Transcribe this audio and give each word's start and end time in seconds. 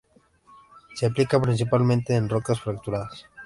Se 0.95 1.05
aplica 1.05 1.39
principalmente 1.39 2.15
en 2.15 2.27
rocas 2.27 2.59
fracturadas. 2.59 3.27